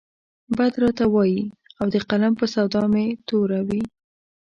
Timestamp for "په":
2.39-2.45